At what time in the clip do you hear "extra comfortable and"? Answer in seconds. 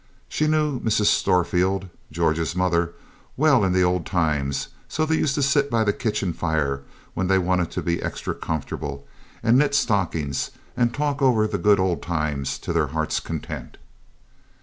8.01-9.59